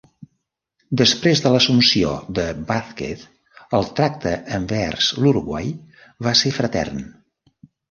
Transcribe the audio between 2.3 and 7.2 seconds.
de Vázquez el tracte envers l'Uruguai va ser fratern.